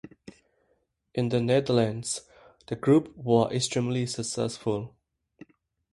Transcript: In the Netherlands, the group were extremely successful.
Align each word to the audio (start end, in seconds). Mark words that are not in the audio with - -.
In 1.13 1.29
the 1.29 1.39
Netherlands, 1.39 2.21
the 2.65 2.75
group 2.75 3.15
were 3.15 3.53
extremely 3.53 4.07
successful. 4.07 4.95